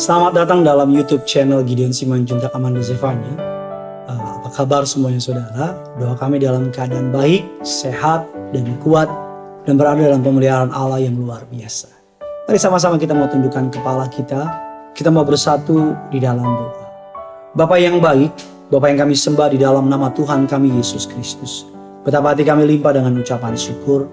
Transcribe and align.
Selamat 0.00 0.32
datang 0.32 0.64
dalam 0.64 0.88
YouTube 0.96 1.28
channel 1.28 1.60
Gideon 1.60 1.92
Simanjuntak 1.92 2.56
Amanda 2.56 2.80
Zevanya. 2.80 3.36
Uh, 4.08 4.40
apa 4.40 4.48
kabar 4.48 4.88
semuanya 4.88 5.20
saudara? 5.20 5.76
Doa 6.00 6.16
kami 6.16 6.40
dalam 6.40 6.72
keadaan 6.72 7.12
baik, 7.12 7.44
sehat, 7.60 8.24
dan 8.48 8.64
kuat, 8.80 9.12
dan 9.68 9.76
berada 9.76 10.00
dalam 10.00 10.24
pemeliharaan 10.24 10.72
Allah 10.72 11.04
yang 11.04 11.20
luar 11.20 11.44
biasa. 11.52 11.92
Mari 12.48 12.56
sama-sama 12.56 12.96
kita 12.96 13.12
mau 13.12 13.28
tundukkan 13.28 13.68
kepala 13.68 14.08
kita, 14.08 14.48
kita 14.96 15.12
mau 15.12 15.20
bersatu 15.20 15.92
di 16.08 16.16
dalam 16.16 16.48
doa. 16.48 16.84
Bapak 17.52 17.76
yang 17.76 18.00
baik, 18.00 18.32
Bapak 18.72 18.96
yang 18.96 19.04
kami 19.04 19.12
sembah 19.12 19.52
di 19.52 19.60
dalam 19.60 19.84
nama 19.84 20.08
Tuhan 20.16 20.48
kami 20.48 20.80
Yesus 20.80 21.04
Kristus. 21.12 21.68
Betapa 22.08 22.32
hati 22.32 22.48
kami 22.48 22.64
limpah 22.64 22.96
dengan 22.96 23.20
ucapan 23.20 23.52
syukur. 23.52 24.08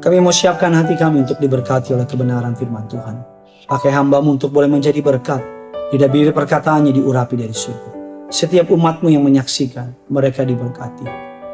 Kami 0.00 0.16
mau 0.16 0.32
siapkan 0.32 0.72
hati 0.72 0.96
kami 0.96 1.28
untuk 1.28 1.36
diberkati 1.36 1.92
oleh 1.92 2.08
kebenaran 2.08 2.56
firman 2.56 2.88
Tuhan. 2.88 3.35
Pakai 3.66 3.90
hambamu 3.90 4.38
untuk 4.38 4.54
boleh 4.54 4.70
menjadi 4.70 5.02
berkat. 5.02 5.42
Tidak 5.90 6.06
bibir 6.06 6.30
perkataannya 6.30 6.94
diurapi 6.94 7.34
dari 7.34 7.50
surga. 7.50 7.90
Setiap 8.30 8.70
umatmu 8.70 9.10
yang 9.10 9.26
menyaksikan, 9.26 10.06
mereka 10.06 10.46
diberkati. 10.46 11.02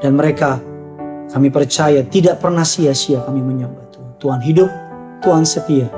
Dan 0.04 0.20
mereka, 0.20 0.60
kami 1.32 1.48
percaya 1.48 2.04
tidak 2.04 2.44
pernah 2.44 2.68
sia-sia 2.68 3.24
kami 3.24 3.40
menyembah 3.40 3.88
Tuhan. 3.92 4.12
Tuhan 4.20 4.40
hidup, 4.44 4.70
Tuhan 5.24 5.44
setia, 5.48 5.88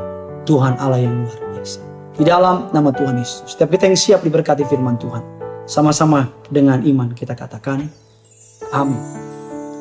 Tuhan 0.46 0.78
Allah 0.78 1.02
yang 1.02 1.14
luar 1.26 1.38
biasa. 1.50 1.82
Di 2.14 2.22
dalam 2.22 2.70
nama 2.70 2.94
Tuhan 2.94 3.18
Yesus, 3.18 3.50
setiap 3.50 3.74
kita 3.74 3.90
yang 3.90 3.98
siap 3.98 4.20
diberkati 4.22 4.62
firman 4.70 4.94
Tuhan. 4.94 5.22
Sama-sama 5.66 6.30
dengan 6.46 6.78
iman 6.86 7.10
kita 7.10 7.34
katakan, 7.34 7.90
Amin. 8.70 9.02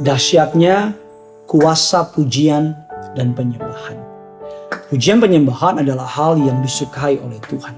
Dahsyatnya 0.02 0.98
kuasa 1.46 2.10
pujian 2.10 2.74
dan 3.14 3.38
penyembahan. 3.38 4.03
Pujian 4.94 5.18
penyembahan 5.18 5.82
adalah 5.82 6.06
hal 6.06 6.38
yang 6.38 6.62
disukai 6.62 7.18
oleh 7.18 7.42
Tuhan. 7.50 7.74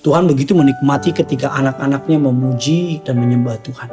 Tuhan 0.00 0.24
begitu 0.24 0.56
menikmati 0.56 1.12
ketika 1.12 1.52
anak-anaknya 1.52 2.16
memuji 2.16 3.04
dan 3.04 3.20
menyembah 3.20 3.60
Tuhan. 3.60 3.92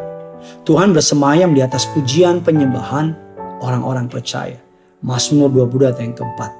Tuhan 0.63 0.95
bersemayam 0.95 1.51
di 1.51 1.59
atas 1.59 1.91
pujian 1.91 2.39
penyembahan 2.39 3.19
orang-orang 3.59 4.07
percaya. 4.07 4.55
Mazmur 5.03 5.51
22 5.51 5.91
ayat 5.91 5.99
yang 6.07 6.15
keempat. 6.15 6.51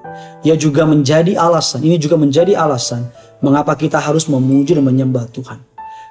Ia 0.43 0.55
juga 0.59 0.83
menjadi 0.83 1.39
alasan, 1.39 1.79
ini 1.87 1.95
juga 1.95 2.19
menjadi 2.19 2.51
alasan 2.59 3.07
mengapa 3.39 3.71
kita 3.71 3.95
harus 3.95 4.27
memuji 4.27 4.75
dan 4.75 4.83
menyembah 4.83 5.31
Tuhan. 5.31 5.63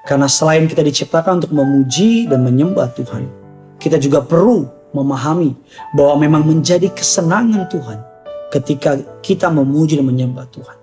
Karena 0.09 0.25
selain 0.25 0.73
kita 0.73 0.81
diciptakan 0.81 1.45
untuk 1.45 1.53
memuji 1.53 2.33
dan 2.33 2.41
menyembah 2.41 2.97
Tuhan, 2.97 3.29
kita 3.77 4.01
juga 4.01 4.25
perlu 4.25 4.65
memahami 4.97 5.53
bahwa 5.93 6.17
memang 6.17 6.49
menjadi 6.49 6.89
kesenangan 6.89 7.69
Tuhan 7.69 8.12
ketika 8.53 9.01
kita 9.25 9.49
memuji 9.49 9.97
dan 9.97 10.05
menyembah 10.05 10.45
Tuhan. 10.53 10.77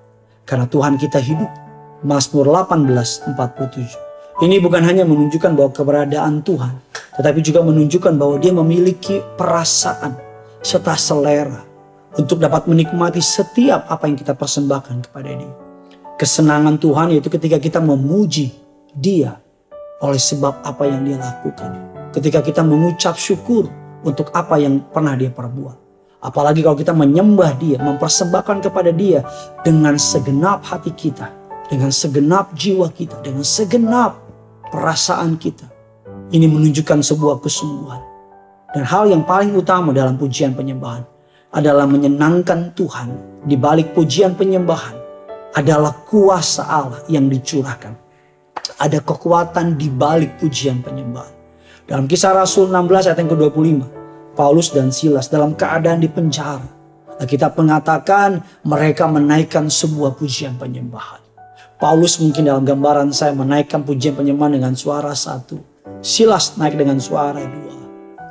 Karena 0.50 0.66
Tuhan 0.66 0.98
kita 0.98 1.22
hidup. 1.22 1.50
Mazmur 2.02 2.50
18:47. 2.50 3.94
Ini 4.40 4.58
bukan 4.64 4.82
hanya 4.88 5.04
menunjukkan 5.04 5.52
bahwa 5.52 5.70
keberadaan 5.76 6.40
Tuhan, 6.48 6.80
tetapi 7.20 7.44
juga 7.44 7.60
menunjukkan 7.60 8.16
bahwa 8.16 8.40
dia 8.40 8.56
memiliki 8.56 9.20
perasaan 9.36 10.16
serta 10.64 10.96
selera 10.96 11.60
untuk 12.16 12.40
dapat 12.40 12.64
menikmati 12.66 13.20
setiap 13.20 13.92
apa 13.92 14.08
yang 14.08 14.16
kita 14.16 14.32
persembahkan 14.32 15.12
kepada 15.12 15.30
dia. 15.36 15.54
Kesenangan 16.16 16.80
Tuhan 16.80 17.12
yaitu 17.12 17.28
ketika 17.28 17.60
kita 17.60 17.84
memuji 17.84 18.56
dia 18.96 19.44
oleh 20.00 20.20
sebab 20.20 20.64
apa 20.64 20.88
yang 20.88 21.04
dia 21.04 21.20
lakukan. 21.20 21.76
Ketika 22.16 22.40
kita 22.40 22.64
mengucap 22.64 23.20
syukur 23.20 23.68
untuk 24.08 24.32
apa 24.32 24.56
yang 24.56 24.80
pernah 24.88 25.20
dia 25.20 25.30
perbuat. 25.36 25.89
Apalagi 26.20 26.60
kalau 26.60 26.76
kita 26.76 26.92
menyembah 26.92 27.56
dia, 27.56 27.80
mempersembahkan 27.80 28.68
kepada 28.68 28.92
dia 28.92 29.24
dengan 29.64 29.96
segenap 29.96 30.68
hati 30.68 30.92
kita, 30.92 31.32
dengan 31.72 31.96
segenap 31.96 32.52
jiwa 32.52 32.92
kita, 32.92 33.24
dengan 33.24 33.48
segenap 33.48 34.20
perasaan 34.68 35.40
kita. 35.40 35.72
Ini 36.30 36.46
menunjukkan 36.46 37.00
sebuah 37.00 37.40
kesungguhan. 37.40 38.02
Dan 38.76 38.84
hal 38.86 39.10
yang 39.10 39.24
paling 39.26 39.56
utama 39.56 39.96
dalam 39.96 40.20
pujian 40.20 40.54
penyembahan 40.54 41.02
adalah 41.56 41.90
menyenangkan 41.90 42.76
Tuhan 42.78 43.10
di 43.48 43.58
balik 43.58 43.98
pujian 43.98 44.38
penyembahan 44.38 44.94
adalah 45.58 46.06
kuasa 46.06 46.68
Allah 46.70 47.02
yang 47.10 47.26
dicurahkan. 47.26 47.96
Ada 48.78 49.02
kekuatan 49.02 49.80
di 49.80 49.90
balik 49.90 50.38
pujian 50.38 50.86
penyembahan. 50.86 51.34
Dalam 51.90 52.06
kisah 52.06 52.38
Rasul 52.38 52.70
16 52.70 53.10
ayat 53.10 53.18
yang 53.18 53.32
ke-25. 53.34 53.99
Paulus 54.40 54.72
dan 54.72 54.88
Silas 54.88 55.28
dalam 55.28 55.52
keadaan 55.52 56.00
di 56.00 56.08
penjara. 56.08 56.64
Kita 57.20 57.52
mengatakan 57.52 58.40
mereka 58.64 59.04
menaikkan 59.04 59.68
sebuah 59.68 60.16
pujian 60.16 60.56
penyembahan. 60.56 61.20
Paulus 61.76 62.24
mungkin 62.24 62.48
dalam 62.48 62.64
gambaran 62.64 63.12
saya 63.12 63.36
menaikkan 63.36 63.84
pujian 63.84 64.16
penyembahan 64.16 64.56
dengan 64.56 64.80
suara 64.80 65.12
satu. 65.12 65.60
Silas 66.00 66.56
naik 66.56 66.80
dengan 66.80 67.04
suara 67.04 67.44
dua. 67.44 67.76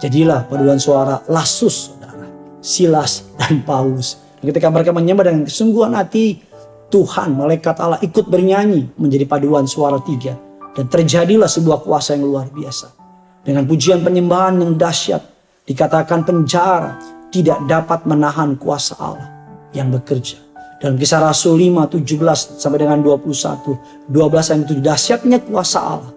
Jadilah 0.01 0.49
paduan 0.49 0.81
suara 0.81 1.21
lasus 1.29 1.93
saudara. 1.93 2.25
Silas 2.65 3.29
dan 3.37 3.61
Paulus. 3.61 4.17
Dan 4.41 4.49
ketika 4.49 4.73
mereka 4.73 4.97
menyembah 4.97 5.29
dengan 5.29 5.45
kesungguhan 5.45 5.93
hati, 5.93 6.41
Tuhan, 6.89 7.37
malaikat 7.37 7.77
Allah 7.85 8.01
ikut 8.01 8.33
bernyanyi 8.33 8.97
menjadi 8.97 9.29
paduan 9.29 9.69
suara 9.69 10.01
tiga. 10.01 10.33
Dan 10.73 10.89
terjadilah 10.89 11.53
sebuah 11.53 11.85
kuasa 11.85 12.17
yang 12.17 12.25
luar 12.25 12.49
biasa. 12.49 12.97
Dengan 13.45 13.69
pujian 13.69 14.01
penyembahan 14.01 14.57
yang 14.57 14.73
dahsyat, 14.81 15.38
Dikatakan 15.69 16.25
penjara 16.25 16.97
tidak 17.29 17.61
dapat 17.69 18.09
menahan 18.09 18.57
kuasa 18.57 18.97
Allah 18.97 19.29
yang 19.77 19.93
bekerja. 19.93 20.41
Dalam 20.81 20.97
kisah 20.97 21.21
Rasul 21.21 21.61
5, 21.61 21.93
17 21.93 22.57
sampai 22.57 22.81
dengan 22.81 23.05
21, 23.05 24.09
12 24.09 24.09
yang 24.49 24.61
itu 24.65 24.75
dahsyatnya 24.81 25.39
kuasa 25.45 25.79
Allah 25.83 26.13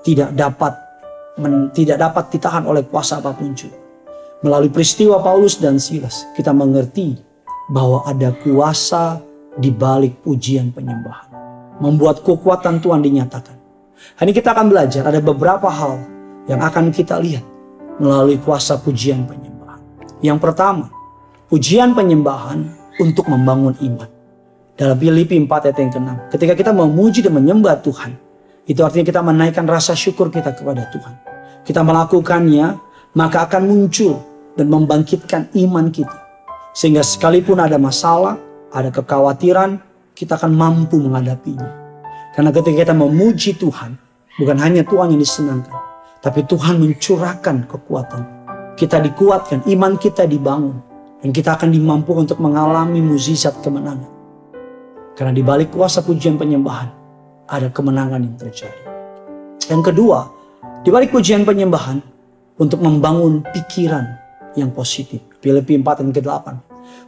tidak 0.00 0.32
dapat 0.32 0.72
men, 1.36 1.68
tidak 1.76 2.00
dapat 2.00 2.32
ditahan 2.32 2.64
oleh 2.64 2.80
kuasa 2.88 3.20
apa 3.20 3.36
pun 3.36 3.52
juga. 3.52 3.76
Melalui 4.40 4.72
peristiwa 4.72 5.20
Paulus 5.20 5.60
dan 5.60 5.76
Silas, 5.76 6.24
kita 6.32 6.56
mengerti 6.56 7.20
bahwa 7.68 8.08
ada 8.08 8.32
kuasa 8.40 9.20
di 9.60 9.68
balik 9.68 10.24
pujian 10.24 10.72
penyembahan. 10.72 11.28
Membuat 11.76 12.24
kekuatan 12.24 12.80
Tuhan 12.80 13.04
dinyatakan. 13.04 13.56
Hari 14.16 14.32
ini 14.32 14.36
kita 14.36 14.56
akan 14.56 14.72
belajar 14.72 15.04
ada 15.04 15.20
beberapa 15.20 15.68
hal 15.68 16.00
yang 16.48 16.60
akan 16.60 16.88
kita 16.88 17.20
lihat 17.20 17.53
melalui 17.98 18.38
kuasa 18.42 18.78
pujian 18.80 19.26
penyembahan. 19.26 19.80
Yang 20.24 20.38
pertama, 20.40 20.86
pujian 21.50 21.94
penyembahan 21.94 22.66
untuk 22.98 23.26
membangun 23.30 23.74
iman. 23.82 24.10
Dalam 24.74 24.98
Filipi 24.98 25.38
4 25.38 25.70
ayat 25.70 25.78
yang 25.78 25.92
ke-6, 25.94 26.10
ketika 26.34 26.54
kita 26.58 26.70
memuji 26.74 27.22
dan 27.22 27.38
menyembah 27.38 27.78
Tuhan, 27.78 28.18
itu 28.66 28.80
artinya 28.82 29.06
kita 29.06 29.22
menaikkan 29.22 29.62
rasa 29.70 29.94
syukur 29.94 30.34
kita 30.34 30.50
kepada 30.50 30.90
Tuhan. 30.90 31.14
Kita 31.62 31.86
melakukannya, 31.86 32.74
maka 33.14 33.46
akan 33.46 33.62
muncul 33.70 34.18
dan 34.58 34.66
membangkitkan 34.66 35.54
iman 35.54 35.94
kita. 35.94 36.18
Sehingga 36.74 37.06
sekalipun 37.06 37.62
ada 37.62 37.78
masalah, 37.78 38.34
ada 38.74 38.90
kekhawatiran, 38.90 39.78
kita 40.18 40.34
akan 40.34 40.50
mampu 40.50 40.98
menghadapinya. 40.98 41.70
Karena 42.34 42.50
ketika 42.50 42.90
kita 42.90 42.94
memuji 42.98 43.54
Tuhan, 43.54 43.94
bukan 44.42 44.56
hanya 44.58 44.82
Tuhan 44.82 45.14
yang 45.14 45.22
disenangkan, 45.22 45.93
tapi 46.24 46.40
Tuhan 46.48 46.80
mencurahkan 46.80 47.68
kekuatan. 47.68 48.22
Kita 48.80 48.96
dikuatkan, 48.96 49.68
iman 49.68 50.00
kita 50.00 50.24
dibangun. 50.24 50.80
Dan 51.20 51.36
kita 51.36 51.60
akan 51.60 51.68
dimampu 51.68 52.16
untuk 52.16 52.40
mengalami 52.40 53.04
mukjizat 53.04 53.60
kemenangan. 53.60 54.08
Karena 55.12 55.36
di 55.36 55.44
balik 55.44 55.76
kuasa 55.76 56.00
pujian 56.00 56.40
penyembahan, 56.40 56.88
ada 57.44 57.68
kemenangan 57.68 58.24
yang 58.24 58.36
terjadi. 58.40 58.82
Yang 59.68 59.92
kedua, 59.92 60.32
di 60.80 60.88
balik 60.88 61.12
pujian 61.12 61.44
penyembahan, 61.44 62.00
untuk 62.56 62.80
membangun 62.80 63.44
pikiran 63.44 64.04
yang 64.56 64.72
positif. 64.72 65.20
Filipi 65.44 65.76
4 65.76 66.00
dan 66.00 66.08
ke-8. 66.08 66.46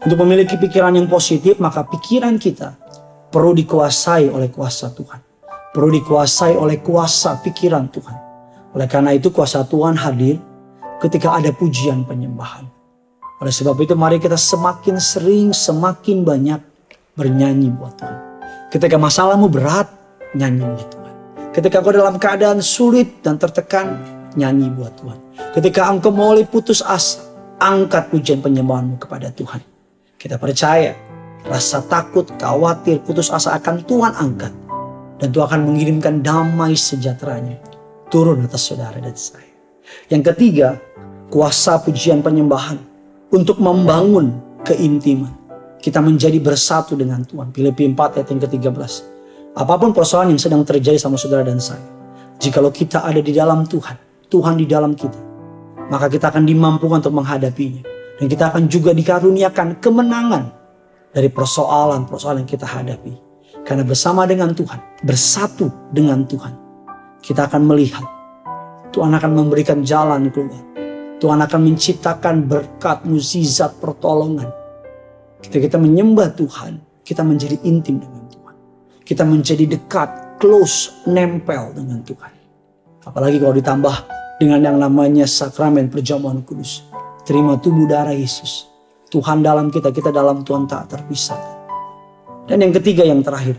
Untuk 0.04 0.18
memiliki 0.26 0.60
pikiran 0.60 0.92
yang 0.92 1.08
positif, 1.08 1.56
maka 1.56 1.88
pikiran 1.88 2.36
kita 2.36 2.76
perlu 3.32 3.56
dikuasai 3.56 4.28
oleh 4.28 4.52
kuasa 4.52 4.92
Tuhan. 4.92 5.20
Perlu 5.72 5.88
dikuasai 6.02 6.52
oleh 6.58 6.84
kuasa 6.84 7.40
pikiran 7.40 7.88
Tuhan. 7.88 8.25
Oleh 8.76 8.84
karena 8.92 9.16
itu 9.16 9.32
kuasa 9.32 9.64
Tuhan 9.64 9.96
hadir 9.96 10.36
ketika 11.00 11.32
ada 11.32 11.48
pujian 11.48 12.04
penyembahan. 12.04 12.68
Oleh 13.40 13.48
sebab 13.48 13.72
itu 13.80 13.96
mari 13.96 14.20
kita 14.20 14.36
semakin 14.36 15.00
sering, 15.00 15.56
semakin 15.56 16.20
banyak 16.20 16.60
bernyanyi 17.16 17.72
buat 17.72 17.96
Tuhan. 17.96 18.20
Ketika 18.68 19.00
masalahmu 19.00 19.48
berat, 19.48 19.88
nyanyi 20.36 20.68
buat 20.68 20.88
Tuhan. 20.92 21.14
Ketika 21.56 21.80
kau 21.80 21.88
dalam 21.88 22.20
keadaan 22.20 22.60
sulit 22.60 23.24
dan 23.24 23.40
tertekan, 23.40 23.96
nyanyi 24.36 24.68
buat 24.68 24.92
Tuhan. 25.00 25.18
Ketika 25.56 25.88
engkau 25.88 26.12
mulai 26.12 26.44
putus 26.44 26.84
asa, 26.84 27.24
angkat 27.56 28.12
pujian 28.12 28.44
penyembahanmu 28.44 29.00
kepada 29.00 29.32
Tuhan. 29.32 29.64
Kita 30.20 30.36
percaya 30.36 30.92
rasa 31.48 31.80
takut, 31.80 32.28
khawatir, 32.36 33.00
putus 33.00 33.32
asa 33.32 33.56
akan 33.56 33.88
Tuhan 33.88 34.12
angkat. 34.20 34.52
Dan 35.16 35.32
Tuhan 35.32 35.48
akan 35.48 35.60
mengirimkan 35.64 36.20
damai 36.20 36.76
sejahteranya 36.76 37.75
turun 38.10 38.44
atas 38.44 38.70
saudara 38.70 38.98
dan 38.98 39.14
saya. 39.14 39.46
Yang 40.10 40.34
ketiga, 40.34 40.78
kuasa 41.30 41.78
pujian 41.82 42.22
penyembahan 42.22 42.78
untuk 43.30 43.58
membangun 43.58 44.38
keintiman. 44.62 45.32
Kita 45.78 46.02
menjadi 46.02 46.42
bersatu 46.42 46.98
dengan 46.98 47.22
Tuhan. 47.22 47.54
Filipi 47.54 47.86
4 47.86 48.18
ayat 48.18 48.26
yang 48.26 48.40
ke-13. 48.42 48.92
Apa 49.56 49.74
pun 49.78 49.94
persoalan 49.94 50.34
yang 50.34 50.42
sedang 50.42 50.66
terjadi 50.66 50.98
sama 50.98 51.14
saudara 51.14 51.46
dan 51.46 51.62
saya. 51.62 51.82
Jikalau 52.36 52.74
kita 52.74 53.06
ada 53.06 53.22
di 53.22 53.32
dalam 53.32 53.64
Tuhan, 53.64 53.96
Tuhan 54.28 54.60
di 54.60 54.66
dalam 54.68 54.92
kita, 54.92 55.16
maka 55.88 56.10
kita 56.10 56.28
akan 56.28 56.44
dimampukan 56.44 57.00
untuk 57.00 57.14
menghadapinya. 57.14 57.86
Dan 58.16 58.26
kita 58.32 58.48
akan 58.52 58.68
juga 58.68 58.96
dikaruniakan 58.96 59.76
kemenangan 59.80 60.44
dari 61.12 61.28
persoalan-persoalan 61.28 62.44
yang 62.44 62.50
kita 62.50 62.66
hadapi. 62.68 63.12
Karena 63.64 63.84
bersama 63.84 64.28
dengan 64.28 64.52
Tuhan, 64.52 65.04
bersatu 65.04 65.68
dengan 65.92 66.24
Tuhan, 66.24 66.65
kita 67.26 67.50
akan 67.50 67.66
melihat 67.66 68.06
Tuhan 68.94 69.10
akan 69.10 69.30
memberikan 69.34 69.82
jalan 69.82 70.30
keluar. 70.30 70.62
Tuhan 71.18 71.42
akan 71.42 71.60
menciptakan 71.68 72.46
berkat, 72.46 73.02
mukjizat, 73.02 73.76
pertolongan. 73.82 74.46
Ketika 75.42 75.58
kita 75.58 75.76
menyembah 75.82 76.32
Tuhan, 76.32 76.80
kita 77.02 77.26
menjadi 77.26 77.58
intim 77.66 77.98
dengan 77.98 78.24
Tuhan. 78.30 78.54
Kita 79.02 79.26
menjadi 79.26 79.64
dekat, 79.66 80.38
close, 80.38 81.02
nempel 81.04 81.74
dengan 81.74 82.00
Tuhan. 82.06 82.32
Apalagi 83.04 83.36
kalau 83.42 83.54
ditambah 83.58 83.96
dengan 84.38 84.60
yang 84.62 84.76
namanya 84.80 85.28
sakramen 85.28 85.92
perjamuan 85.92 86.40
kudus. 86.46 86.86
Terima 87.26 87.58
tubuh 87.58 87.90
darah 87.90 88.14
Yesus. 88.14 88.70
Tuhan 89.10 89.42
dalam 89.42 89.68
kita, 89.68 89.90
kita 89.90 90.08
dalam 90.12 90.40
Tuhan 90.40 90.68
tak 90.68 90.94
terpisah. 90.94 91.40
Dan 92.46 92.62
yang 92.62 92.72
ketiga 92.76 93.02
yang 93.02 93.20
terakhir. 93.24 93.58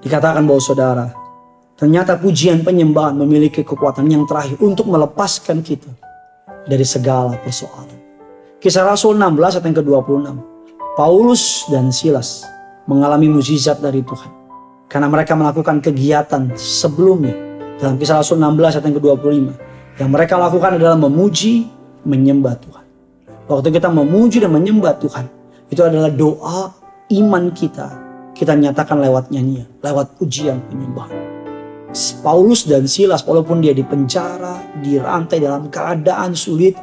Dikatakan 0.00 0.44
bahwa 0.48 0.60
saudara, 0.60 1.19
Ternyata 1.80 2.20
pujian 2.20 2.60
penyembahan 2.60 3.16
memiliki 3.16 3.64
kekuatan 3.64 4.04
yang 4.04 4.28
terakhir 4.28 4.60
untuk 4.60 4.84
melepaskan 4.92 5.64
kita 5.64 5.88
dari 6.68 6.84
segala 6.84 7.40
persoalan. 7.40 7.96
Kisah 8.60 8.84
Rasul 8.84 9.16
16 9.16 9.56
ayat 9.56 9.64
yang 9.64 9.76
ke-26. 9.80 10.36
Paulus 10.92 11.64
dan 11.72 11.88
Silas 11.88 12.44
mengalami 12.84 13.32
mukjizat 13.32 13.80
dari 13.80 14.04
Tuhan. 14.04 14.28
Karena 14.92 15.08
mereka 15.08 15.32
melakukan 15.32 15.80
kegiatan 15.80 16.52
sebelumnya. 16.52 17.32
Dalam 17.80 17.96
kisah 17.96 18.20
Rasul 18.20 18.36
16 18.36 18.76
ayat 18.76 18.84
yang 18.84 18.96
ke-25. 19.00 19.48
Yang 20.04 20.10
mereka 20.12 20.36
lakukan 20.36 20.76
adalah 20.76 21.00
memuji, 21.00 21.64
menyembah 22.04 22.60
Tuhan. 22.60 22.84
Waktu 23.48 23.72
kita 23.72 23.88
memuji 23.88 24.36
dan 24.44 24.52
menyembah 24.52 25.00
Tuhan. 25.00 25.24
Itu 25.72 25.80
adalah 25.80 26.12
doa 26.12 26.76
iman 27.08 27.48
kita. 27.56 27.88
Kita 28.36 28.52
nyatakan 28.52 29.00
lewat 29.00 29.32
nyanyian, 29.32 29.68
lewat 29.80 30.20
pujian 30.20 30.60
penyembahan. 30.68 31.19
Paulus 32.22 32.70
dan 32.70 32.86
Silas 32.86 33.26
walaupun 33.26 33.58
dia 33.58 33.74
di 33.74 33.82
penjara, 33.82 34.62
dirantai 34.78 35.42
dalam 35.42 35.66
keadaan 35.66 36.38
sulit, 36.38 36.78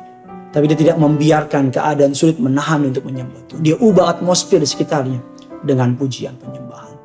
tapi 0.51 0.67
dia 0.67 0.75
tidak 0.75 0.97
membiarkan 0.99 1.71
keadaan 1.71 2.11
sulit 2.11 2.35
menahan 2.39 2.83
untuk 2.87 3.07
menyembah 3.07 3.39
Tuhan. 3.47 3.61
Dia 3.63 3.75
ubah 3.79 4.19
atmosfer 4.19 4.59
di 4.59 4.67
sekitarnya 4.67 5.19
dengan 5.63 5.95
pujian 5.95 6.35
penyembahan. 6.35 6.95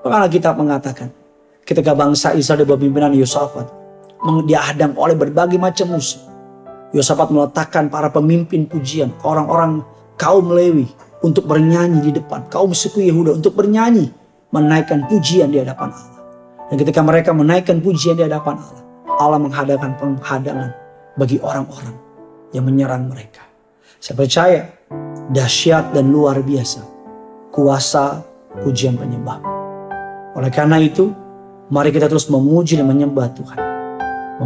Maka 0.00 0.28
kita 0.32 0.56
mengatakan, 0.56 1.12
ketika 1.68 1.92
bangsa 1.92 2.32
Israel 2.32 2.64
di 2.64 2.66
bawah 2.66 2.80
pimpinan 2.80 3.12
Yosafat 3.12 3.80
dihadang 4.44 4.96
oleh 4.96 5.16
berbagai 5.16 5.56
macam 5.56 5.96
musuh. 5.96 6.20
Yosafat 6.90 7.30
meletakkan 7.30 7.86
para 7.88 8.10
pemimpin 8.10 8.66
pujian, 8.66 9.14
orang-orang 9.22 9.80
kaum 10.18 10.50
Lewi 10.50 10.90
untuk 11.22 11.46
bernyanyi 11.46 12.10
di 12.10 12.12
depan, 12.18 12.50
kaum 12.50 12.74
suku 12.74 13.06
Yehuda 13.06 13.38
untuk 13.38 13.54
bernyanyi, 13.54 14.10
menaikkan 14.50 15.06
pujian 15.06 15.54
di 15.54 15.62
hadapan 15.62 15.94
Allah. 15.94 16.19
Dan 16.70 16.78
ketika 16.78 17.02
mereka 17.02 17.34
menaikkan 17.34 17.82
pujian 17.82 18.14
di 18.14 18.22
hadapan 18.22 18.54
Allah, 18.54 18.84
Allah 19.18 19.38
menghadapan 19.42 19.90
penghadangan 19.98 20.70
bagi 21.18 21.42
orang-orang 21.42 21.98
yang 22.54 22.62
menyerang 22.62 23.10
mereka. 23.10 23.42
Saya 23.98 24.14
percaya 24.14 24.60
dahsyat 25.34 25.90
dan 25.90 26.14
luar 26.14 26.38
biasa 26.38 26.86
kuasa 27.50 28.22
pujian 28.62 28.94
penyembah. 28.94 29.42
Oleh 30.38 30.50
karena 30.54 30.78
itu, 30.78 31.10
mari 31.74 31.90
kita 31.90 32.06
terus 32.06 32.30
memuji 32.30 32.78
dan 32.78 32.86
menyembah 32.86 33.34
Tuhan. 33.34 33.58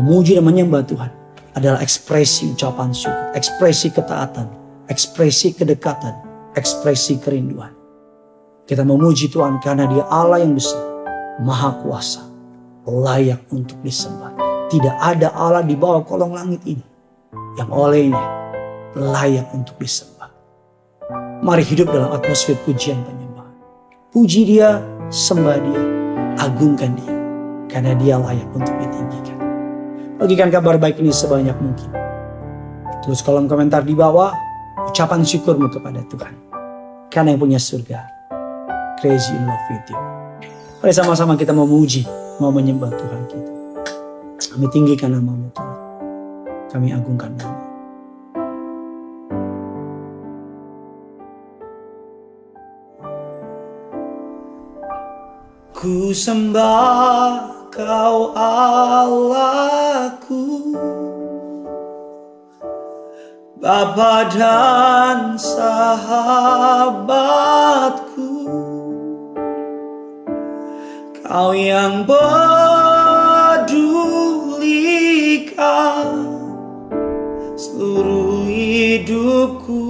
Memuji 0.01 0.41
dan 0.41 0.49
menyembah 0.49 0.81
Tuhan 0.81 1.13
adalah 1.53 1.85
ekspresi 1.85 2.57
ucapan 2.57 2.89
syukur, 2.97 3.37
ekspresi 3.37 3.93
ketaatan, 3.93 4.49
ekspresi 4.89 5.53
kedekatan, 5.53 6.25
ekspresi 6.57 7.21
kerinduan. 7.21 7.71
Kita 8.65 8.81
memuji 8.81 9.29
Tuhan 9.29 9.61
karena 9.61 9.85
dia 9.85 10.09
Allah 10.09 10.41
yang 10.41 10.57
besar 10.57 10.94
maha 11.43 11.75
kuasa, 11.83 12.23
layak 12.87 13.43
untuk 13.51 13.79
disembah. 13.83 14.35
Tidak 14.71 14.97
ada 14.99 15.31
Allah 15.35 15.63
di 15.63 15.75
bawah 15.75 16.03
kolong 16.07 16.35
langit 16.35 16.63
ini 16.67 16.85
yang 17.59 17.71
olehnya 17.71 18.23
layak 18.95 19.51
untuk 19.55 19.75
disembah. 19.79 20.31
Mari 21.45 21.67
hidup 21.67 21.91
dalam 21.91 22.15
atmosfer 22.15 22.57
pujian 22.65 23.03
penyembahan. 23.05 23.55
Puji 24.15 24.47
dia, 24.49 24.81
sembah 25.11 25.59
dia, 25.61 25.83
agungkan 26.41 26.95
dia. 26.97 27.15
Karena 27.69 27.93
dia 27.99 28.15
layak 28.17 28.49
untuk 28.55 28.73
ditinggikan. 28.79 29.39
Bagikan 30.23 30.49
kabar 30.49 30.79
baik 30.79 31.03
ini 31.03 31.11
sebanyak 31.11 31.59
mungkin. 31.59 31.91
Terus 33.03 33.21
kolom 33.21 33.51
komentar 33.51 33.85
di 33.85 33.93
bawah, 33.93 34.33
ucapan 34.89 35.27
syukurmu 35.27 35.69
kepada 35.69 36.01
Tuhan. 36.09 36.35
Karena 37.13 37.35
yang 37.35 37.43
punya 37.43 37.61
surga, 37.61 38.01
crazy 39.03 39.35
in 39.37 39.45
love 39.45 39.67
with 39.69 39.85
you. 39.91 40.14
Mari 40.85 40.93
sama-sama 40.93 41.33
kita 41.33 41.57
memuji, 41.57 42.05
mau 42.37 42.53
menyembah 42.53 42.93
Tuhan 42.93 43.25
kita. 43.25 43.53
Kami 44.53 44.69
tinggikan 44.69 45.17
namamu 45.17 45.49
Tuhan. 45.57 45.81
Kami 46.69 46.93
agungkan 46.93 47.33
nama. 47.41 47.65
Ku 55.73 56.13
sembah 56.13 57.33
kau 57.73 58.37
Allahku 58.37 59.57
Bapa 63.57 64.29
dan 64.37 65.41
sahabatku 65.41 66.45
Kau 71.35 71.51
yang 71.51 72.07
pedulikan 72.07 72.47
seluruh 77.59 78.47
hidupku. 78.47 79.83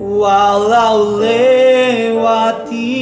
Walau 0.00 1.20
lewati 1.20 2.96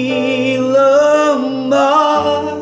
lembah 0.59 2.59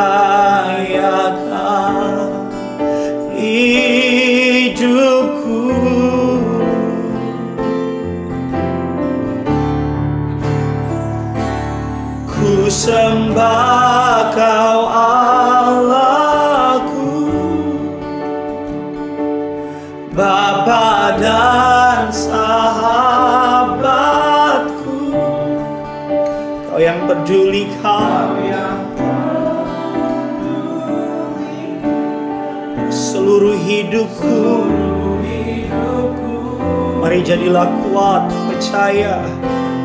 Kau 26.73 26.81
yang 26.81 27.05
peduli 27.05 27.69
kau 27.85 28.33
seluruh 32.89 33.61
hidupku. 33.61 34.65
Mari 36.97 37.21
jadilah 37.21 37.69
kuat 37.85 38.25
percaya. 38.49 39.21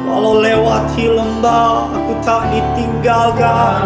Walau 0.08 0.40
lewati 0.40 1.12
lembah 1.12 1.92
aku 1.92 2.24
tak 2.24 2.56
ditinggalkan. 2.56 3.84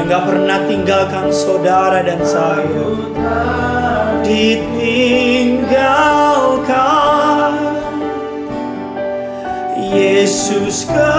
Yang 0.00 0.08
gak 0.08 0.24
pernah 0.24 0.58
tinggalkan 0.64 1.28
saudara 1.28 2.00
dan 2.00 2.24
saya. 2.24 2.64
Ditinggalkan 4.24 7.09
Yesus 10.00 10.88
kekuatan 10.88 11.12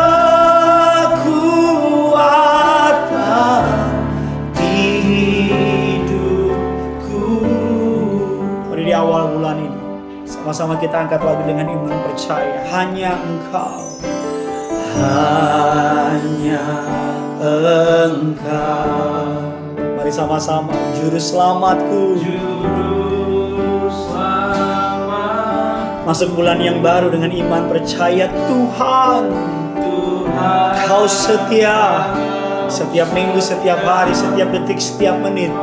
di 4.57 4.73
hidupku. 6.01 7.45
Mari 8.73 8.89
di 8.89 8.93
awal 8.97 9.37
bulan 9.37 9.61
ini 9.61 9.77
Sama-sama 10.25 10.81
kita 10.81 11.05
angkat 11.05 11.21
lagu 11.21 11.45
dengan 11.45 11.69
iman 11.69 11.93
percaya. 12.09 12.65
Hanya 12.73 13.21
engkau 13.21 14.01
Hanya 14.97 16.65
engkau. 18.09 19.29
Mari 19.77 20.09
sama-sama 20.09 20.73
Juru 20.97 21.21
selamatku 21.21 22.17
Masuk 26.11 26.35
bulan 26.35 26.59
yang 26.59 26.83
baru 26.83 27.07
dengan 27.07 27.31
iman 27.31 27.71
percaya 27.71 28.27
Tuhan. 28.27 29.31
Kau 30.83 31.07
setia 31.07 32.03
Setiap 32.67 33.15
minggu, 33.15 33.39
setiap 33.39 33.79
hari, 33.87 34.11
setiap 34.11 34.51
detik, 34.51 34.75
setiap 34.75 35.15
menit. 35.23 35.55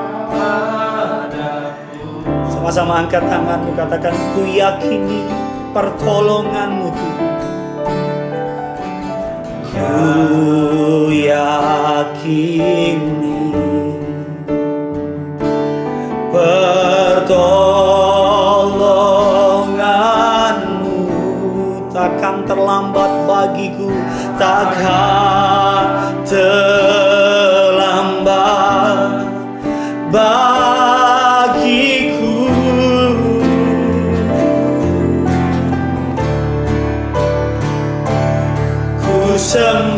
Sama-sama 2.48 3.04
angkat 3.04 3.28
tanganmu 3.28 3.76
Katakan 3.76 4.16
ku 4.32 4.48
yakini 4.48 5.28
pertolonganmu 5.76 6.96
Tuhan. 6.96 7.28
Ku 9.68 11.12
yakini 11.12 12.56
terlambat 22.48 23.28
bagiku 23.28 23.92
takkan 24.40 26.16
terlambat 26.24 27.28
bagiku. 30.08 31.28
Ku 39.04 39.36
sembah 39.36 39.97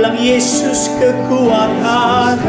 dalam 0.00 0.16
Yesus 0.16 0.88
kekuatan. 0.96 2.40